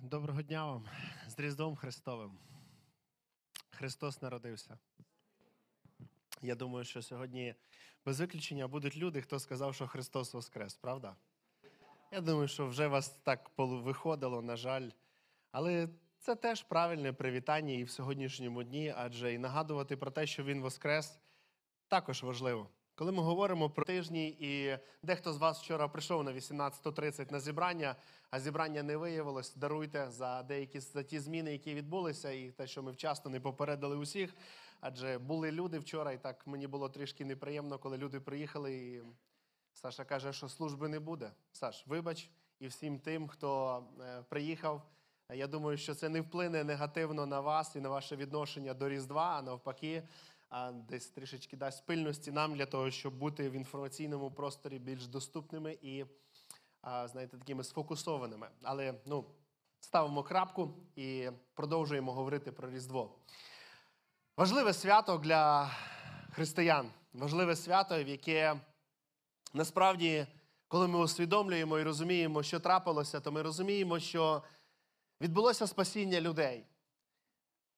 [0.00, 0.84] Доброго дня вам
[1.28, 2.38] з Різдвом Христовим.
[3.70, 4.78] Христос народився.
[6.42, 7.54] Я думаю, що сьогодні
[8.04, 11.16] без виключення будуть люди, хто сказав, що Христос Воскрес, правда?
[12.12, 14.90] Я думаю, що вже вас так виходило, на жаль.
[15.50, 15.88] Але
[16.18, 20.62] це теж правильне привітання і в сьогоднішньому дні, адже і нагадувати про те, що Він
[20.62, 21.18] Воскрес,
[21.88, 22.70] також важливо.
[22.98, 27.96] Коли ми говоримо про тижні, і дехто з вас вчора прийшов на 18.30 на зібрання,
[28.30, 32.82] а зібрання не виявилось, даруйте за деякі за ті зміни, які відбулися, і те, що
[32.82, 34.34] ми вчасно не попередили усіх.
[34.80, 38.74] Адже були люди вчора, і так мені було трішки неприємно, коли люди приїхали.
[38.74, 39.02] І
[39.72, 41.30] Саша каже, що служби не буде.
[41.52, 44.82] Саш, вибач, і всім тим, хто е, приїхав.
[45.34, 49.36] Я думаю, що це не вплине негативно на вас і на ваше відношення до Різдва,
[49.38, 50.02] а навпаки,
[50.72, 56.04] десь трішечки дасть пильності нам для того, щоб бути в інформаційному просторі більш доступними і,
[56.82, 58.48] знаєте, такими сфокусованими.
[58.62, 59.24] Але ну,
[59.80, 63.18] ставимо крапку і продовжуємо говорити про Різдво.
[64.36, 65.70] Важливе свято для
[66.32, 68.60] християн, важливе свято, в яке
[69.54, 70.26] насправді,
[70.68, 74.42] коли ми усвідомлюємо і розуміємо, що трапилося, то ми розуміємо, що
[75.20, 76.66] відбулося спасіння людей.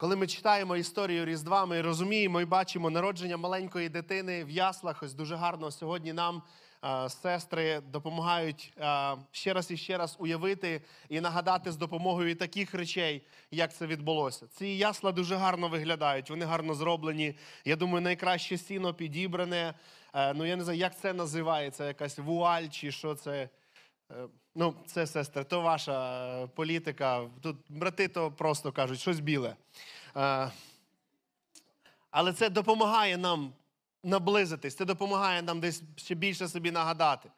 [0.01, 5.03] Коли ми читаємо історію Різдва, ми розуміємо і бачимо народження маленької дитини в яслах.
[5.03, 6.43] Ось дуже гарно сьогодні нам
[6.85, 12.75] е, сестри допомагають е, ще раз і ще раз уявити і нагадати з допомогою таких
[12.75, 14.47] речей, як це відбулося.
[14.47, 17.35] Ці ясла дуже гарно виглядають, вони гарно зроблені.
[17.65, 19.75] Я думаю, найкраще сіно підібране.
[20.15, 23.49] Е, ну я не знаю, як це називається, якась вуаль чи що це.
[24.11, 27.29] Е, Ну, це сестри, то ваша е, політика.
[27.41, 29.57] Тут брати то просто кажуть, щось біле.
[30.17, 30.51] Е,
[32.11, 33.53] Але це допомагає нам
[34.03, 37.31] наблизитись, це допомагає нам десь ще більше собі нагадати.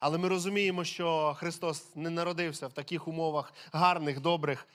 [0.00, 4.68] Але ми розуміємо, що Христос не народився в таких умовах гарних, добрих.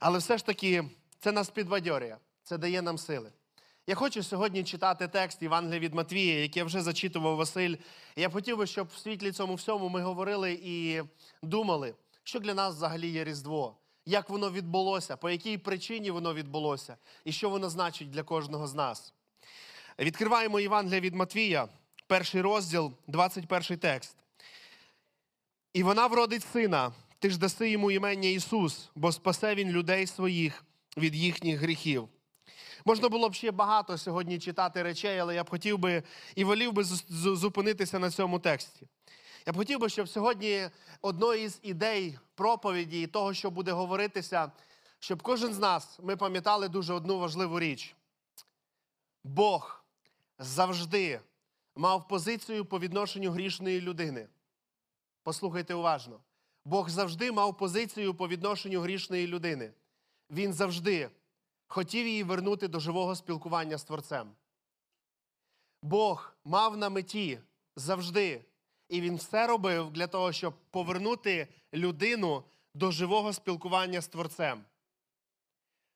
[0.00, 0.84] Але все ж таки
[1.18, 3.32] це нас підбадьорює, це дає нам сили.
[3.88, 7.76] Я хочу сьогодні читати текст Євангелія від Матвія, який вже зачитував Василь.
[8.16, 11.02] Я б хотів би, щоб в світлі цьому всьому ми говорили і
[11.42, 11.94] думали,
[12.24, 13.76] що для нас взагалі є Різдво,
[14.06, 18.74] як воно відбулося, по якій причині воно відбулося, і що воно значить для кожного з
[18.74, 19.14] нас.
[19.98, 21.68] Відкриваємо Євангелія від Матвія,
[22.06, 24.16] перший розділ, 21 текст.
[25.72, 30.64] І вона вродить сина, ти ж даси йому імення Ісус, бо спасе він людей своїх
[30.96, 32.08] від їхніх гріхів.
[32.84, 36.02] Можна було б ще багато сьогодні читати речей, але я б хотів би
[36.34, 38.86] і волів би зу- зу- зупинитися на цьому тексті.
[39.46, 40.70] Я б хотів би, щоб сьогодні
[41.02, 44.52] одною із ідей проповіді і того, що буде говоритися,
[44.98, 47.94] щоб кожен з нас ми пам'ятали дуже одну важливу річ.
[49.24, 49.84] Бог
[50.38, 51.20] завжди
[51.76, 54.28] мав позицію по відношенню грішної людини.
[55.22, 56.20] Послухайте уважно.
[56.64, 59.72] Бог завжди мав позицію по відношенню грішної людини.
[60.30, 61.10] Він завжди
[61.68, 64.32] хотів її вернути до живого спілкування з Творцем.
[65.82, 67.40] Бог мав на меті
[67.76, 68.44] завжди,
[68.88, 74.64] і він все робив для того, щоб повернути людину до живого спілкування з Творцем.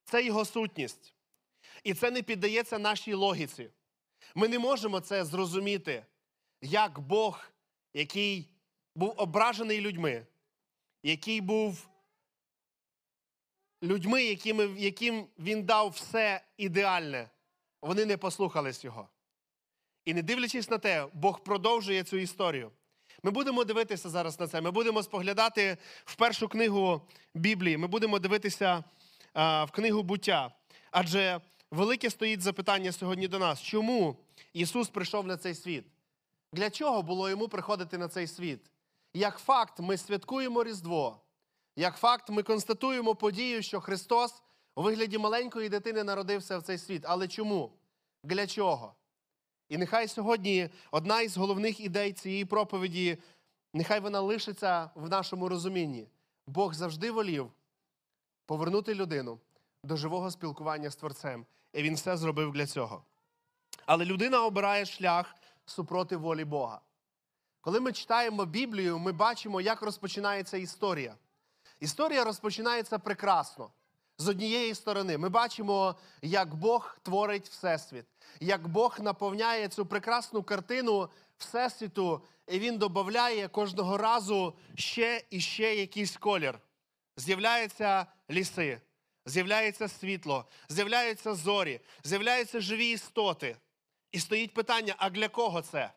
[0.05, 1.15] Це його сутність.
[1.85, 3.71] І це не піддається нашій логіці.
[4.35, 6.07] Ми не можемо це зрозуміти,
[6.61, 7.47] як Бог,
[7.95, 8.49] який
[8.95, 10.27] був ображений людьми,
[11.03, 11.89] який був
[13.83, 17.31] людьми, якими, яким він дав все ідеальне,
[17.83, 19.09] вони не послухались його.
[20.05, 22.71] І не дивлячись на те, Бог продовжує цю історію.
[23.23, 24.61] Ми будемо дивитися зараз на це.
[24.61, 27.03] Ми будемо споглядати в першу книгу
[27.35, 27.77] Біблії.
[27.77, 28.85] Ми будемо дивитися
[29.33, 30.53] а, в книгу буття.
[30.91, 31.41] Адже
[31.71, 34.17] велике стоїть запитання сьогодні до нас: чому
[34.53, 35.85] Ісус прийшов на цей світ?
[36.53, 38.61] Для чого було йому приходити на цей світ?
[39.15, 41.21] Як факт, ми святкуємо Різдво.
[41.77, 44.43] Як факт, ми констатуємо подію, що Христос
[44.75, 47.03] у вигляді маленької дитини народився в цей світ.
[47.07, 47.73] Але чому?
[48.25, 48.95] Для чого?
[49.69, 53.19] І нехай сьогодні одна із головних ідей цієї проповіді,
[53.75, 56.09] нехай вона лишиться в нашому розумінні.
[56.47, 57.53] Бог завжди волів
[58.47, 59.41] повернути людину
[59.85, 61.47] до живого спілкування з Творцем.
[61.73, 63.05] І він все зробив для цього.
[63.87, 65.35] Але людина обирає шлях
[65.67, 66.81] супроти волі Бога.
[67.61, 71.17] Коли ми читаємо Біблію, ми бачимо, як розпочинається історія.
[71.83, 73.71] Історія розпочинається прекрасно.
[74.19, 78.05] З однієї сторони, ми бачимо, як Бог творить Всесвіт,
[78.41, 81.09] як Бог наповняє цю прекрасну картину
[81.39, 86.59] Всесвіту, і Він додає кожного разу ще і ще якийсь колір.
[87.17, 88.81] З'являються ліси,
[89.27, 93.57] з'являється світло, з'являються зорі, з'являються живі істоти.
[94.13, 95.91] І стоїть питання: а для кого це?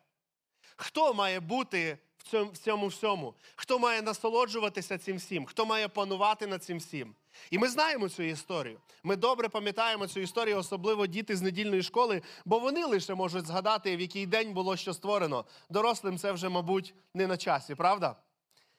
[0.76, 3.34] Хто має бути цьому, в цьому всьому?
[3.56, 5.46] Хто має насолоджуватися цим всім?
[5.46, 7.14] Хто має панувати над цим всім?
[7.50, 8.78] І ми знаємо цю історію.
[9.02, 13.96] Ми добре пам'ятаємо цю історію, особливо діти з недільної школи, бо вони лише можуть згадати,
[13.96, 15.44] в який день було що створено.
[15.70, 18.16] Дорослим це вже, мабуть, не на часі, правда?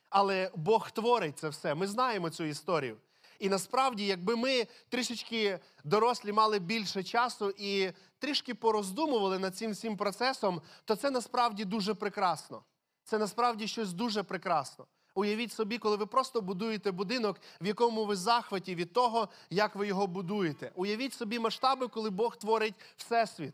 [0.10, 1.76] Але Бог творить це все.
[1.76, 2.98] Ми знаємо цю історію.
[3.40, 9.98] І насправді, якби ми трішечки дорослі мали більше часу і трішки пороздумували над цим всім
[9.98, 12.64] процесом, то це насправді дуже прекрасно.
[13.08, 14.88] Це насправді щось дуже прекрасно.
[15.16, 19.88] Уявіть собі, коли ви просто будуєте будинок, в якому ви захваті від того, як ви
[19.88, 20.72] його будуєте.
[20.76, 23.54] Уявіть собі масштаби, коли Бог творить всесвіт,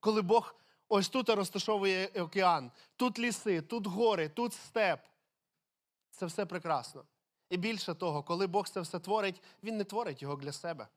[0.00, 0.54] коли Бог
[0.88, 5.00] ось тут розташовує океан, тут ліси, тут гори, тут степ.
[6.10, 7.04] Це все прекрасно.
[7.50, 10.88] І більше того, коли Бог це все творить, Він не творить його для себе.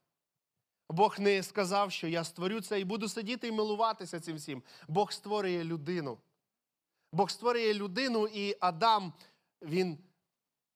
[0.88, 4.62] Бог не сказав, що я створю це і буду сидіти і милуватися цим всім.
[4.88, 6.18] Бог створює людину.
[7.14, 9.12] Бог створює людину, і Адам,
[9.62, 9.98] він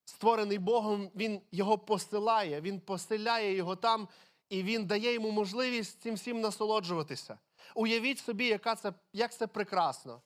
[0.05, 4.08] створений Богом, він його посилає, він поселяє його там,
[4.49, 7.38] і він дає йому можливість цим всім насолоджуватися.
[7.75, 10.23] Уявіть собі, яка це, як це прекрасно.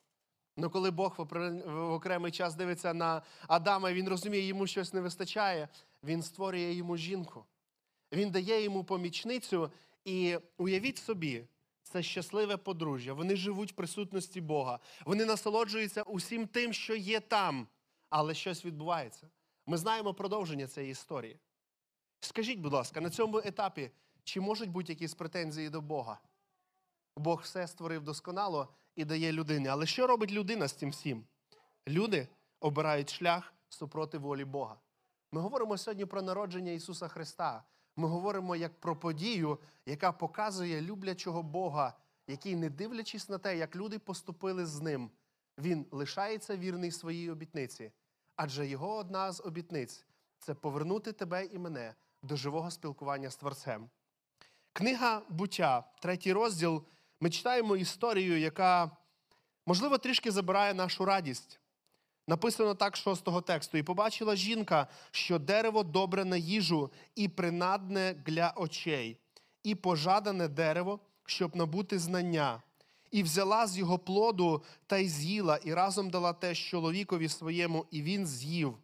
[0.56, 5.00] Ну, коли Бог в окремий час дивиться на Адама, і він розуміє, йому щось не
[5.00, 5.68] вистачає,
[6.04, 7.44] він створює йому жінку.
[8.12, 9.70] Він дає йому помічницю,
[10.04, 11.44] і уявіть собі,
[11.92, 13.12] це щасливе подружжя.
[13.12, 14.78] Вони живуть в присутності Бога.
[15.04, 17.66] Вони насолоджуються усім тим, що є там,
[18.10, 19.30] але щось відбувається.
[19.66, 21.38] Ми знаємо продовження цієї історії.
[22.20, 23.90] Скажіть, будь ласка, на цьому етапі,
[24.24, 26.18] чи можуть бути якісь претензії до Бога?
[27.16, 29.68] Бог все створив досконало і дає людині.
[29.68, 31.24] Але що робить людина з цим всім?
[31.88, 32.28] Люди
[32.60, 34.76] обирають шлях супроти волі Бога.
[35.32, 37.64] Ми говоримо сьогодні про народження Ісуса Христа.
[37.96, 41.94] Ми говоримо як про подію, яка показує люблячого Бога,
[42.26, 45.10] який, не дивлячись на те, як люди поступили з ним,
[45.58, 47.92] він лишається вірний своїй обітниці.
[48.36, 50.06] Адже його одна з обітниць
[50.38, 53.90] це повернути тебе і мене до живого спілкування з Творцем.
[54.72, 56.84] Книга буття, третій розділ.
[57.20, 58.90] Ми читаємо історію, яка,
[59.66, 61.60] можливо, трішки забирає нашу радість.
[62.26, 63.78] Написано так шостого тексту.
[63.78, 69.16] І побачила жінка, що дерево добре на їжу і принадне для очей,
[69.62, 72.62] і пожадане дерево, щоб набути знання.
[73.10, 78.02] І взяла з його плоду та й з'їла, і разом дала те чоловікові своєму, і
[78.02, 78.78] він з'їв.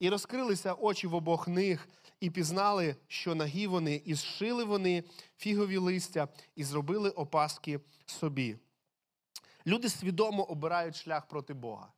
[0.00, 1.88] І розкрилися очі в обох них,
[2.20, 5.04] і пізнали, що нагі вони, і зшили вони
[5.36, 8.56] фігові листя, і зробили опаски собі.
[9.66, 11.92] Люди свідомо обирають шлях проти Бога.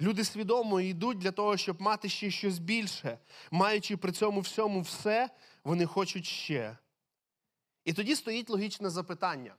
[0.00, 3.18] Люди свідомо йдуть для того, щоб мати ще щось більше.
[3.50, 5.30] Маючи при цьому всьому все,
[5.64, 6.76] вони хочуть ще.
[7.84, 9.54] І тоді стоїть логічне запитання: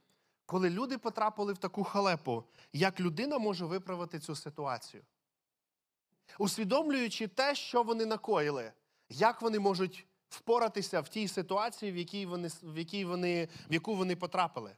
[0.45, 2.43] коли люди потрапили в таку халепу,
[2.73, 5.03] як людина може виправити цю ситуацію?
[6.39, 8.71] Усвідомлюючи те, що вони накоїли,
[9.09, 13.95] як вони можуть впоратися в тій ситуації, в якій вони, в якій вони, в яку
[13.95, 14.75] вони потрапили.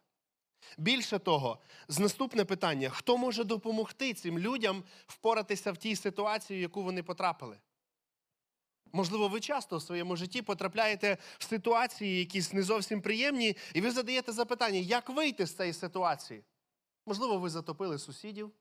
[0.78, 6.62] Більше того, з наступне питання: хто може допомогти цим людям впоратися в тій ситуації, в
[6.62, 7.58] яку вони потрапили?
[8.94, 13.92] Можливо, ви часто в своєму житті потрапляєте в ситуації, якісь не зовсім приємні, і ви
[13.92, 16.44] задаєте запитання, як вийти з цієї ситуації?
[17.06, 18.52] Можливо, ви затопили сусідів,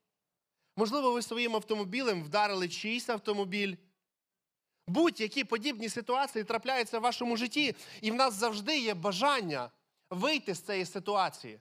[0.76, 3.76] можливо, ви своїм автомобілем вдарили чийсь автомобіль.
[4.88, 9.70] Будь-які подібні ситуації трапляються в вашому житті, і в нас завжди є бажання
[10.10, 11.60] вийти з цієї ситуації.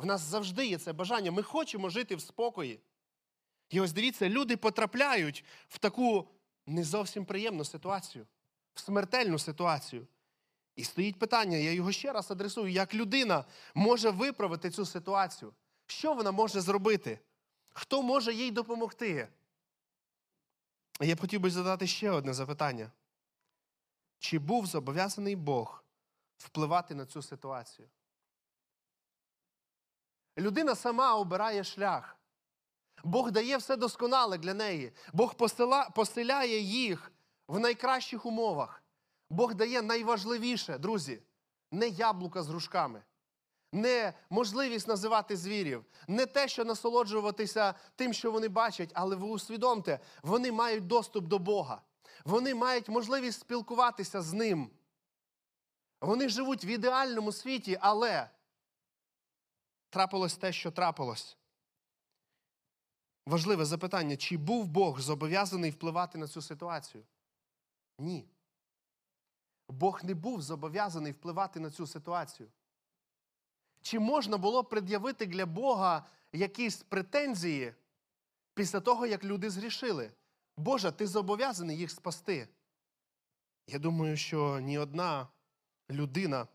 [0.00, 1.30] В нас завжди є це бажання.
[1.32, 2.80] Ми хочемо жити в спокої.
[3.70, 6.28] І ось дивіться, люди потрапляють в таку
[6.66, 8.26] не зовсім приємну ситуацію,
[8.74, 10.06] в смертельну ситуацію.
[10.76, 15.54] І стоїть питання, я його ще раз адресую, як людина може виправити цю ситуацію?
[15.86, 17.18] Що вона може зробити?
[17.70, 19.28] Хто може їй допомогти?
[21.00, 22.92] Я б хотів би задати ще одне запитання.
[24.18, 25.84] Чи був зобов'язаний Бог
[26.36, 27.88] впливати на цю ситуацію?
[30.40, 32.16] Людина сама обирає шлях.
[33.04, 34.92] Бог дає все досконале для неї.
[35.12, 37.12] Бог посила, поселяє їх
[37.48, 38.82] в найкращих умовах.
[39.30, 41.22] Бог дає найважливіше, друзі,
[41.70, 43.02] не яблука з грушками,
[43.72, 50.00] не можливість називати звірів, не те, що насолоджуватися тим, що вони бачать, але ви усвідомте,
[50.22, 51.82] вони мають доступ до Бога.
[52.24, 54.70] Вони мають можливість спілкуватися з ним.
[56.00, 58.30] Вони живуть в ідеальному світі, але
[59.90, 61.36] трапилось те, що трапилось.
[63.26, 67.04] Важливе запитання: чи був Бог зобов'язаний впливати на цю ситуацію?
[67.98, 68.28] Ні.
[69.68, 72.48] Бог не був зобов'язаний впливати на цю ситуацію.
[73.82, 77.74] Чи можна було пред'явити для Бога якісь претензії
[78.54, 80.12] Після того, як люди згрішили.
[80.56, 82.48] Боже, ти зобов'язаний їх спасти.
[83.66, 85.28] Я думаю, що ні одна
[85.90, 86.48] людина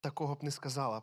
[0.00, 1.02] такого б не сказала б.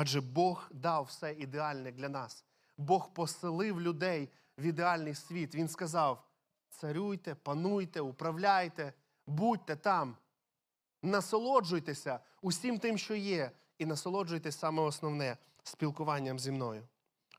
[0.00, 2.44] Адже Бог дав все ідеальне для нас.
[2.76, 4.28] Бог поселив людей
[4.58, 5.54] в ідеальний світ.
[5.54, 6.24] Він сказав:
[6.68, 8.92] царюйте, пануйте, управляйте,
[9.26, 10.16] будьте там,
[11.02, 16.88] насолоджуйтеся усім тим, що є, і насолоджуйтесь саме основне спілкуванням зі мною.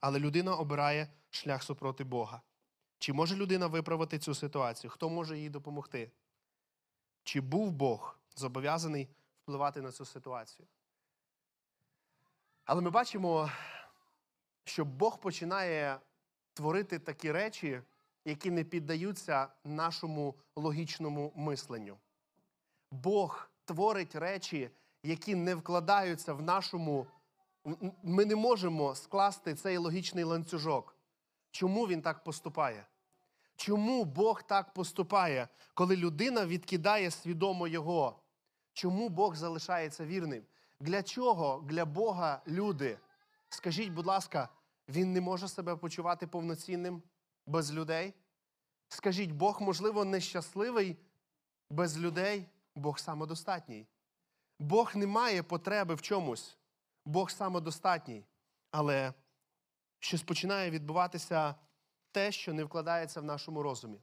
[0.02, 2.42] Але людина обирає шлях супроти Бога.
[3.00, 4.92] Чи може людина виправити цю ситуацію?
[4.92, 6.12] Хто може їй допомогти?
[7.24, 9.08] Чи був Бог зобов'язаний
[9.44, 10.68] впливати на цю ситуацію?
[12.72, 13.50] Але ми бачимо,
[14.64, 16.00] що Бог починає
[16.54, 17.82] творити такі речі,
[18.26, 21.98] які не піддаються нашому логічному мисленню.
[22.92, 24.70] Бог творить речі,
[25.04, 27.08] які не вкладаються в нашому.
[28.04, 30.96] Ми не можемо скласти цей логічний ланцюжок.
[31.50, 32.86] Чому він так поступає?
[33.56, 38.20] Чому Бог так поступає, коли людина відкидає свідомо Його?
[38.74, 40.44] Чому Бог залишається вірним?
[40.82, 43.00] Для чого для Бога люди?
[43.50, 44.50] Скажіть, будь ласка,
[44.88, 47.04] він не може себе почувати повноцінним
[47.46, 48.14] без людей?
[48.88, 50.98] Скажіть, Бог, можливо, нещасливий
[51.70, 52.46] без людей?
[52.76, 53.88] Бог самодостатній.
[54.60, 56.58] Бог не має потреби в чомусь.
[57.06, 58.26] Бог самодостатній.
[58.72, 59.14] Але
[60.00, 61.56] щось починає відбуватися
[62.12, 64.02] те, що не вкладається в нашому розумі.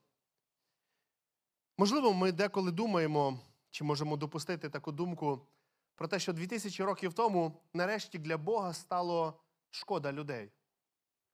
[1.78, 5.46] Можливо, ми деколи думаємо, чи можемо допустити таку думку
[5.98, 9.34] про те, що 2000 років тому нарешті для Бога стало
[9.70, 10.50] шкода людей.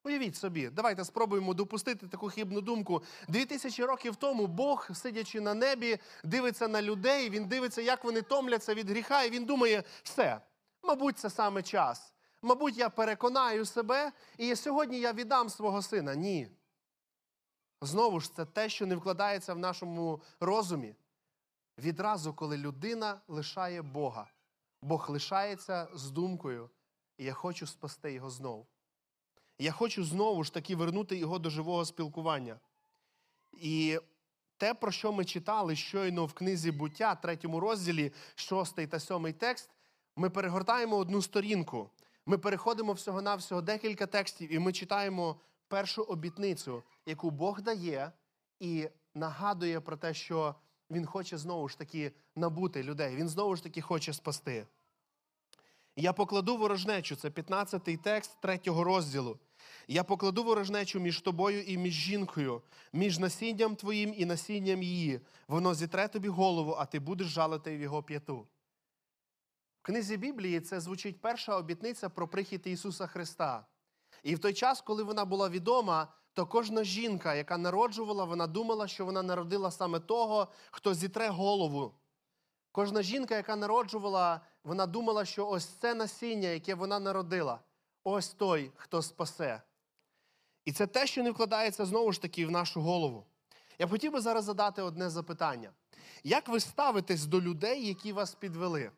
[0.05, 3.03] Уявіть собі, давайте спробуємо допустити таку хибну думку.
[3.29, 8.23] Дві тисячі років тому Бог, сидячи на небі, дивиться на людей, він дивиться, як вони
[8.23, 10.41] томляться від гріха, і він думає, все,
[10.83, 12.13] мабуть, це саме час.
[12.43, 16.15] Мабуть, я переконаю себе, і сьогодні я віддам свого сина.
[16.15, 16.49] Ні.
[17.81, 20.95] Знову ж, це те, що не вкладається в нашому розумі.
[21.79, 24.27] Відразу, коли людина лишає Бога,
[24.85, 26.71] Бог лишається з думкою,
[27.19, 28.67] і я хочу спасти його знову.
[29.59, 32.61] Я хочу знову ж таки вернути його до живого спілкування.
[33.53, 33.99] І
[34.57, 39.71] те, про що ми читали щойно в книзі буття, третьому розділі, шостий та сьомий текст,
[40.17, 41.91] ми перегортаємо одну сторінку.
[42.27, 48.13] Ми переходимо всього-навсього декілька текстів, і ми читаємо першу обітницю, яку Бог дає,
[48.61, 50.55] і нагадує про те, що
[50.91, 53.17] Він хоче знову ж таки набути людей.
[53.17, 54.67] Він знову ж таки хоче спасти.
[55.97, 59.39] Я покладу ворожнечу, це 15-й текст третього розділу.
[59.89, 62.63] Я покладу ворожнечу між тобою і між жінкою,
[62.93, 65.21] між насінням твоїм і насінням її.
[65.49, 68.47] Воно зітре тобі голову, а ти будеш жалити в його п'яту.
[69.83, 73.67] В книзі Біблії це звучить перша обітниця про прихід Ісуса Христа.
[74.23, 78.89] І в той час, коли вона була відома, то кожна жінка, яка народжувала, вона думала,
[78.89, 81.95] що вона народила саме того, хто зітре голову.
[82.73, 87.61] Кожна жінка, яка народжувала, вона думала, що ось це насіння, яке вона народила,
[88.05, 89.63] ось той, хто спасе.
[90.65, 93.27] І це те, що не вкладається знову ж таки в нашу голову.
[93.79, 95.71] Я хотів би зараз задати одне запитання:
[96.25, 98.91] як ви ставитесь до людей, які вас підвели?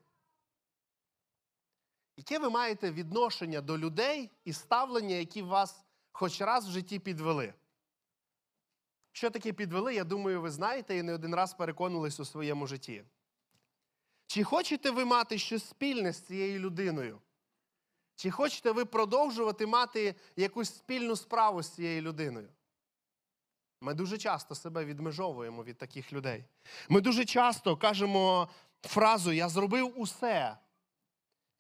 [2.16, 5.85] Яке ви маєте відношення до людей і ставлення, які вас
[6.16, 7.54] хоч раз в житті підвели?
[9.12, 13.04] Що таке підвели, я думаю, ви знаєте і не один раз переконувались у своєму житті.
[14.26, 17.20] Чи хочете ви мати щось спільне з цією людиною?
[18.14, 22.48] Чи хочете ви продовжувати мати якусь спільну справу з цією людиною?
[23.80, 26.44] Ми дуже часто себе відмежовуємо від таких людей.
[26.88, 28.48] Ми дуже часто кажемо
[28.82, 30.56] фразу Я зробив усе.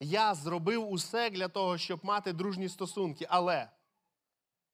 [0.00, 3.70] Я зробив усе для того, щоб мати дружні стосунки, але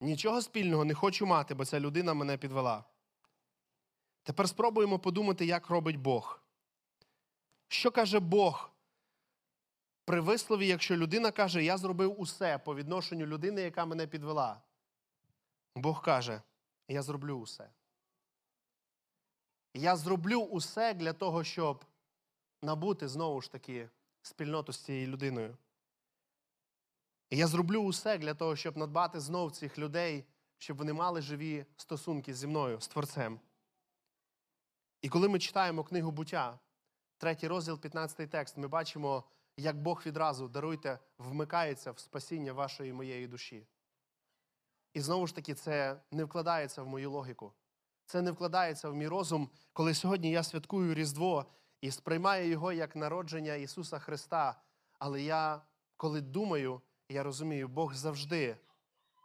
[0.02, 2.84] нічого спільного не хочу мати, бо ця людина мене підвела.
[4.22, 6.42] Тепер спробуємо подумати, як робить Бог.
[7.68, 8.70] Що каже Бог
[10.04, 14.60] при вислові, якщо людина каже, я зробив усе по відношенню людини, яка мене підвела?
[15.74, 16.42] Бог каже,
[16.88, 17.70] я зроблю усе.
[19.74, 21.84] Я зроблю усе для того, щоб
[22.62, 23.88] набути знову ж таки
[24.22, 25.56] спільноту з цією людиною.
[27.32, 30.24] І я зроблю усе для того, щоб надбати знов цих людей,
[30.58, 33.40] щоб вони мали живі стосунки зі мною, з Творцем.
[35.02, 36.58] І коли ми читаємо книгу буття,
[37.18, 39.24] третій розділ, 15 текст, ми бачимо,
[39.56, 43.66] як Бог відразу даруйте, вмикається в спасіння вашої моєї душі.
[44.94, 47.52] І знову ж таки, це не вкладається в мою логіку.
[48.06, 51.46] Це не вкладається в мій розум, коли сьогодні я святкую Різдво
[51.80, 54.62] і сприймаю його як народження Ісуса Христа.
[54.98, 55.62] Але я,
[55.96, 56.82] коли думаю,
[57.12, 58.56] я розумію, Бог завжди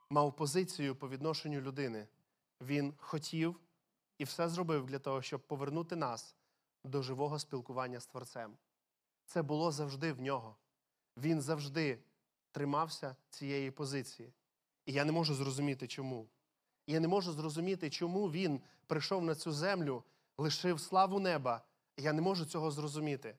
[0.10, 2.08] мав позицію по відношенню людини.
[2.62, 3.60] Він хотів
[4.18, 6.36] і все зробив для того, щоб повернути нас
[6.84, 8.58] до живого спілкування з Творцем.
[9.26, 10.56] Це було завжди в нього.
[11.18, 12.00] Він завжди
[12.52, 14.34] тримався цієї позиції.
[14.86, 16.28] І я не можу зрозуміти, чому.
[16.88, 20.04] Я не можу зрозуміти, чому він прийшов на цю землю,
[20.38, 21.62] лишив славу неба.
[21.98, 23.38] Я не можу цього зрозуміти.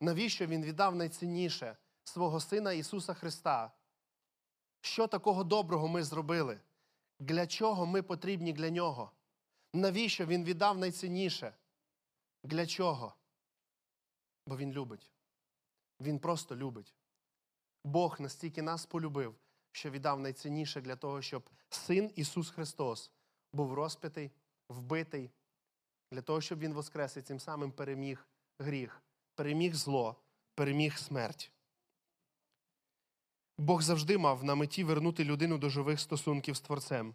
[0.00, 3.72] Навіщо він віддав найцінніше свого Сина Ісуса Христа?
[4.80, 6.60] Що такого доброго ми зробили?
[7.20, 9.10] Для чого ми потрібні для Нього?
[9.72, 11.54] Навіщо Він віддав найцінніше?
[12.44, 13.14] Для чого?
[14.46, 15.10] Бо Він любить.
[16.00, 16.94] Він просто любить.
[17.84, 19.34] Бог настільки нас полюбив,
[19.72, 23.10] що віддав найцінніше для того, щоб Син Ісус Христос
[23.52, 24.30] був розп'ятий,
[24.68, 25.30] вбитий,
[26.12, 29.02] для того, щоб Він воскрес і цим самим переміг гріх,
[29.34, 30.16] переміг зло,
[30.54, 31.52] переміг смерть.
[33.58, 37.14] Бог завжди мав на меті вернути людину до живих стосунків з Творцем,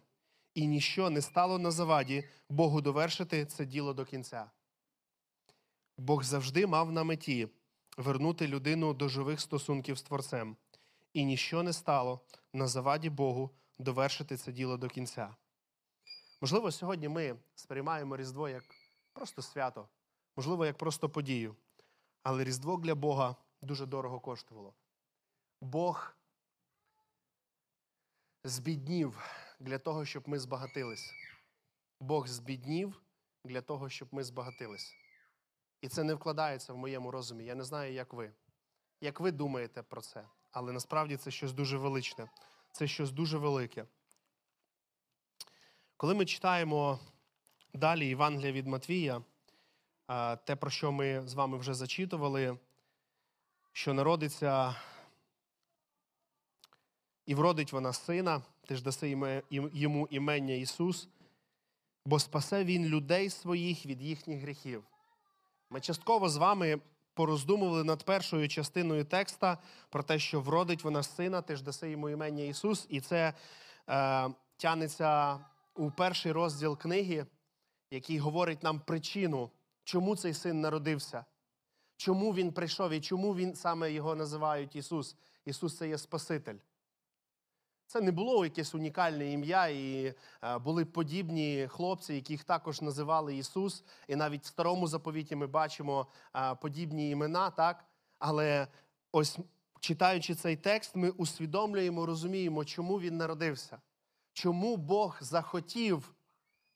[0.54, 4.50] і ніщо не стало на заваді Богу довершити це діло до кінця.
[5.98, 7.48] Бог завжди мав на меті
[7.96, 10.56] вернути людину до живих стосунків з Творцем,
[11.12, 12.20] і ніщо не стало
[12.52, 15.36] на заваді Богу довершити це діло до кінця.
[16.40, 18.64] Можливо, сьогодні ми сприймаємо Різдво як
[19.12, 19.88] просто свято,
[20.36, 21.56] можливо, як просто подію.
[22.22, 24.74] Але Різдво для Бога дуже дорого коштувало.
[25.60, 26.16] Бог
[28.44, 29.18] збіднів
[29.60, 31.14] для того, щоб ми збагатились.
[32.00, 33.02] Бог збіднів
[33.44, 34.94] для того, щоб ми збагатились.
[35.80, 37.44] І це не вкладається в моєму розумі.
[37.44, 38.32] Я не знаю, як ви.
[39.00, 40.28] Як ви думаєте про це?
[40.50, 42.30] Але насправді це щось дуже величне,
[42.72, 43.86] це щось дуже велике.
[45.96, 46.98] Коли ми читаємо
[47.74, 49.22] далі Євангелія від Матвія,
[50.44, 52.58] те, про що ми з вами вже зачитували,
[53.72, 54.76] що народиться
[57.26, 59.18] і вродить вона сина, ти ж даси
[59.50, 61.08] йому імення Ісус,
[62.06, 64.84] бо спасе Він людей своїх від їхніх гріхів.
[65.70, 66.80] Ми частково з вами
[67.14, 69.58] пороздумували над першою частиною текста
[69.90, 73.34] про те, що вродить вона сина, ти ж даси йому імення Ісус, і це
[73.88, 75.38] е, тянеться
[75.74, 77.26] у перший розділ книги,
[77.90, 79.50] який говорить нам причину,
[79.84, 81.24] чому цей син народився,
[81.96, 85.16] чому він прийшов і чому він саме його називають Ісус.
[85.44, 86.56] Ісус це є Спаситель.
[87.86, 93.84] Це не було якесь унікальне ім'я, і е, були подібні хлопці, яких також називали Ісус.
[94.08, 97.84] І навіть в старому заповіті ми бачимо е, подібні імена, так?
[98.18, 98.68] Але
[99.12, 99.38] ось
[99.80, 103.80] читаючи цей текст, ми усвідомлюємо, розуміємо, чому він народився,
[104.32, 106.14] чому Бог захотів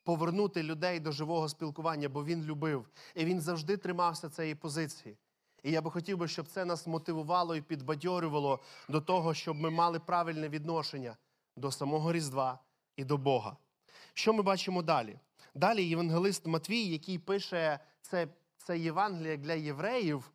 [0.02, 5.16] повернути людей до живого спілкування, бо він любив, і він завжди тримався цієї позиції.
[5.68, 9.70] І я би хотів би, щоб це нас мотивувало і підбадьорювало до того, щоб ми
[9.70, 11.16] мали правильне відношення
[11.56, 12.58] до самого Різдва
[12.96, 13.56] і до Бога.
[14.14, 15.18] Що ми бачимо далі?
[15.54, 20.30] Далі євангелист Матвій, який пише це, це Євангеліє для євреїв,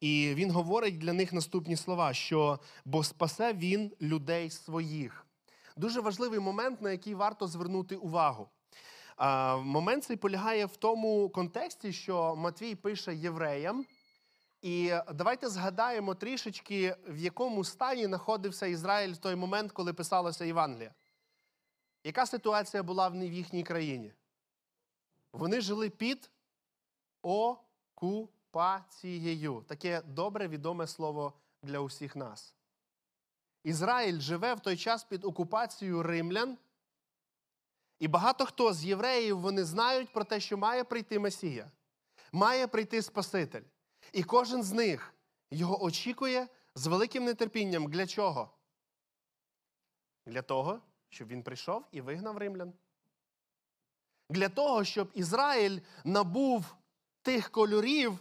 [0.00, 5.26] і він говорить для них наступні слова: що бо спасе він людей своїх.
[5.76, 8.48] Дуже важливий момент, на який варто звернути увагу.
[9.62, 13.86] Момент цей полягає в тому контексті, що Матвій пише євреям.
[14.62, 20.94] І давайте згадаємо трішечки, в якому стані знаходився Ізраїль в той момент, коли писалося Євангелія.
[22.04, 24.12] Яка ситуація була в їхній країні?
[25.32, 26.30] Вони жили під
[27.96, 29.64] окупацією.
[29.68, 32.54] Таке добре відоме слово для усіх нас.
[33.64, 36.58] Ізраїль живе в той час під окупацією римлян.
[37.98, 41.70] І багато хто з євреїв вони знають про те, що має прийти Месія,
[42.32, 43.62] має прийти Спаситель.
[44.12, 45.14] І кожен з них
[45.50, 47.90] його очікує з великим нетерпінням.
[47.90, 48.50] Для чого?
[50.26, 52.72] Для того, щоб він прийшов і вигнав римлян.
[54.30, 56.76] Для того, щоб Ізраїль набув
[57.22, 58.18] тих кольорів,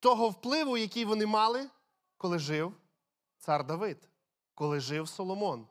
[0.00, 1.70] того впливу, який вони мали,
[2.16, 2.72] коли жив
[3.38, 4.08] цар Давид,
[4.54, 5.66] коли жив Соломон,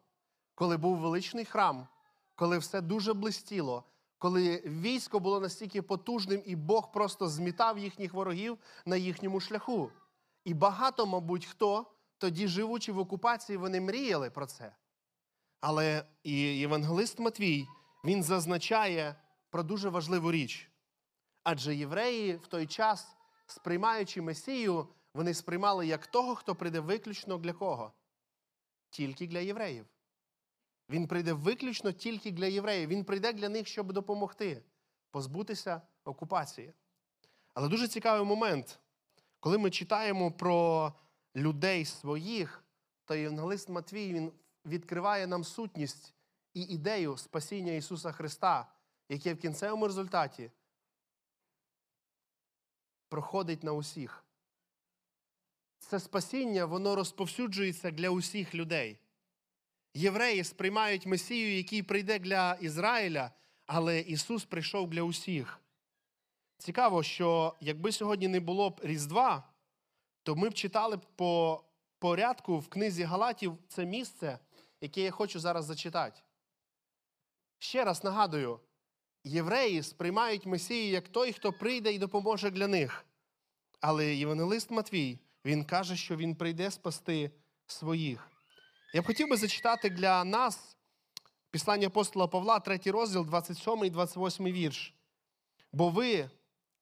[0.56, 1.88] коли був величний храм,
[2.36, 3.84] коли все дуже блистіло,
[4.17, 9.91] коли військо було настільки потужним, і Бог просто змітав їхніх ворогів на їхньому шляху.
[10.43, 11.86] І багато, мабуть, хто
[12.17, 14.75] тоді, живучи в окупації, вони мріяли про це.
[15.62, 17.67] Але і євангелист Матвій
[18.06, 19.15] він зазначає
[19.49, 20.69] про дуже важливу річ.
[21.43, 23.15] Адже євреї в той час,
[23.47, 27.93] сприймаючи Месію, вони сприймали як того, хто прийде виключно для кого?
[28.89, 29.86] Тільки для євреїв.
[30.89, 32.89] Він прийде виключно тільки для євреїв.
[32.89, 34.63] Він прийде для них, щоб допомогти
[35.12, 36.74] позбутися окупації.
[37.54, 38.80] Але дуже цікавий момент,
[39.39, 40.93] коли ми читаємо про
[41.36, 42.63] людей своїх,
[43.06, 44.32] то євангелист Матвій він
[44.65, 46.13] відкриває нам сутність
[46.54, 48.76] і ідею спасіння Ісуса Христа
[49.10, 50.52] яке в кінцевому результаті
[53.10, 54.26] проходить на усіх.
[55.80, 59.00] Це спасіння, воно розповсюджується для усіх людей.
[59.97, 63.31] Євреї сприймають Месію, який прийде для Ізраїля,
[63.65, 65.60] але Ісус прийшов для усіх.
[66.58, 69.43] Цікаво, що якби сьогодні не було б Різдва,
[70.23, 71.63] то ми б читали б по
[71.99, 74.39] порядку в книзі Галатів це місце,
[74.81, 76.21] яке я хочу зараз зачитати.
[77.60, 78.60] Ще раз нагадую:
[79.23, 83.05] євреї сприймають Месію як той, хто прийде і допоможе для них.
[83.81, 87.31] Але Євангелист Матвій, він каже, що він прийде спасти
[87.67, 88.35] своїх.
[88.93, 90.78] Я б хотів би зачитати для нас
[91.52, 94.93] післання апостола Павла, 3 розділ, 27 і 28 вірш.
[95.74, 96.30] Бо ви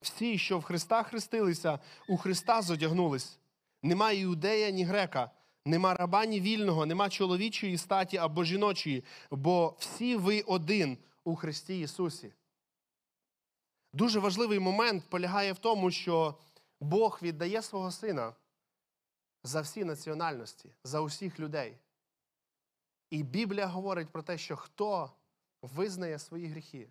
[0.01, 3.39] всі, що в Христа хрестилися, у Христа зодягнулись.
[3.83, 5.31] Нема іудея, ні грека,
[5.65, 11.79] нема раба, ні вільного, нема чоловічої статі або жіночої, бо всі ви один у Христі
[11.79, 12.33] Ісусі.
[13.93, 16.37] Дуже важливий момент полягає в тому, що
[16.79, 18.33] Бог віддає свого Сина
[19.43, 21.77] за всі національності, за усіх людей.
[23.13, 25.11] І Біблія говорить про те, що хто
[25.61, 26.89] визнає свої гріхи,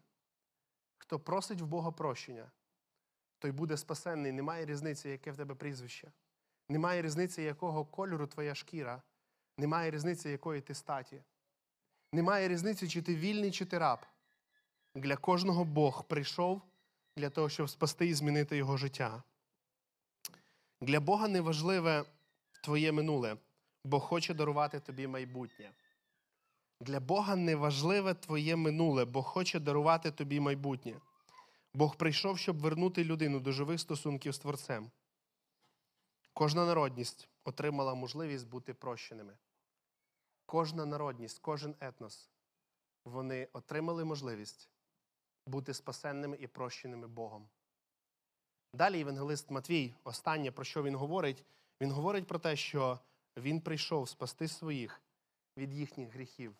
[0.98, 2.50] хто просить в Бога прощення,
[3.38, 4.32] той буде спасенний.
[4.32, 6.12] Немає різниці, яке в тебе прізвище.
[6.68, 9.02] Немає різниці, якого кольору твоя шкіра,
[9.58, 11.22] немає різниці, якої ти статі.
[12.12, 13.98] Немає різниці, чи ти вільний, чи ти раб.
[14.94, 16.62] Для кожного Бог прийшов
[17.16, 19.22] для того, щоб спасти і змінити його життя.
[20.80, 22.04] Для Бога не важливе
[22.62, 23.36] твоє минуле,
[23.84, 25.72] бо хоче дарувати тобі майбутнє.
[26.82, 31.00] Для Бога не важливе твоє минуле, бо хоче дарувати тобі майбутнє.
[31.74, 34.90] Бог прийшов, щоб вернути людину до живих стосунків з Творцем.
[36.32, 39.38] Кожна народність отримала можливість бути прощеними.
[40.46, 42.28] Кожна народність, кожен етнос,
[43.04, 44.68] вони отримали можливість
[45.46, 47.48] бути спасенними і прощеними Богом.
[48.74, 51.44] Далі євангелист Матвій, останнє, про що він говорить,
[51.80, 52.98] він говорить про те, що
[53.36, 55.02] він прийшов спасти своїх
[55.56, 56.56] від їхніх гріхів.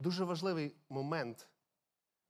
[0.00, 1.48] Дуже важливий момент.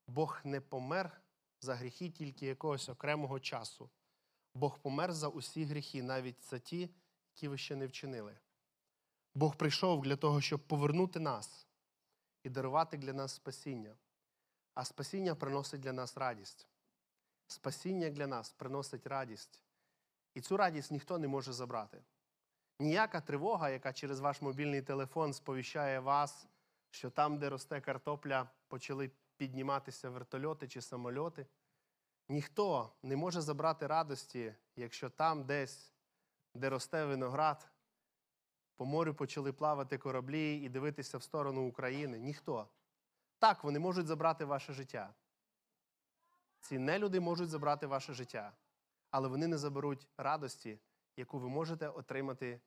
[0.06, 1.20] Бог не помер
[1.60, 3.90] за гріхи тільки якогось окремого часу.
[4.54, 6.90] Бог помер за усі гріхи, навіть за ті,
[7.34, 8.38] які ви ще не вчинили.
[9.34, 11.66] Бог прийшов для того, щоб повернути нас
[12.42, 13.96] і дарувати для нас спасіння.
[14.74, 16.68] А спасіння приносить для нас радість.
[17.46, 19.62] Спасіння для нас приносить радість.
[20.34, 22.02] І цю радість ніхто не може забрати.
[22.78, 26.46] Ніяка тривога, яка через ваш мобільний телефон сповіщає вас,
[26.90, 31.46] що там, де росте картопля, почали підніматися вертольоти чи самольоти.
[32.28, 35.92] Ніхто не може забрати радості, якщо там десь,
[36.54, 37.68] де росте виноград,
[38.76, 42.18] по морю почали плавати кораблі і дивитися в сторону України.
[42.18, 42.68] Ніхто.
[43.38, 45.14] Так, вони можуть забрати ваше життя.
[46.60, 48.52] Ці нелюди можуть забрати ваше життя,
[49.10, 50.78] але вони не заберуть радості,
[51.16, 52.60] яку ви можете отримати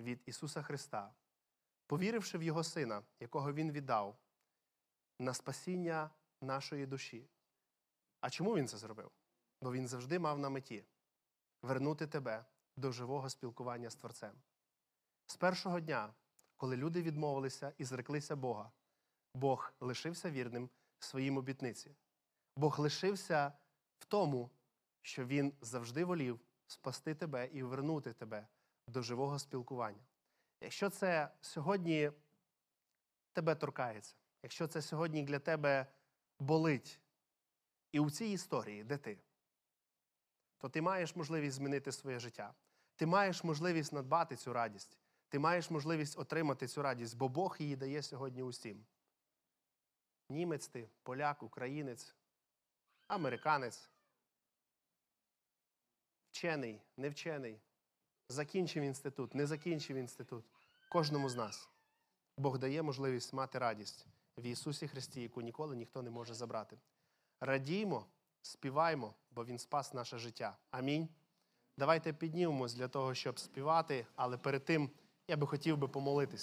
[0.00, 1.14] від Ісуса Христа,
[1.86, 4.18] повіривши в Його Сина, якого Він віддав,
[5.18, 7.28] на спасіння нашої душі.
[8.20, 9.10] А чому він це зробив?
[9.62, 10.84] Бо він завжди мав на меті
[11.62, 12.44] вернути тебе
[12.76, 14.32] до живого спілкування з Творцем.
[15.26, 16.14] З першого дня,
[16.56, 18.72] коли люди відмовилися і зреклися Бога,
[19.34, 21.96] Бог лишився вірним своїм обітниці.
[22.56, 23.52] Бог лишився
[23.98, 24.50] в тому,
[25.02, 28.48] що Він завжди волів спасти тебе і вернути тебе
[28.88, 30.04] до живого спілкування.
[30.64, 32.10] Якщо це сьогодні
[33.32, 35.86] тебе торкається, якщо це сьогодні для тебе
[36.38, 37.00] болить,
[37.92, 39.18] і у цій історії, де ти,
[40.58, 42.54] то ти маєш можливість змінити своє життя.
[42.96, 44.98] Ти маєш можливість надбати цю радість.
[45.28, 48.86] Ти маєш можливість отримати цю радість, бо Бог її дає сьогодні усім.
[50.28, 52.14] Німець ти, поляк, українець,
[53.06, 53.90] американець,
[56.30, 57.60] вчений, невчений,
[58.28, 60.44] закінчив інститут, не закінчив інститут.
[60.88, 61.68] Кожному з нас
[62.38, 64.06] Бог дає можливість мати радість
[64.36, 66.78] в Ісусі Христі, яку ніколи ніхто не може забрати.
[67.40, 68.06] Радіймо,
[68.42, 70.56] співаймо, бо Він спас наше життя.
[70.70, 71.08] Амінь.
[71.78, 74.90] Давайте піднімемось для того, щоб співати, але перед тим
[75.28, 76.42] я би хотів би помолитись.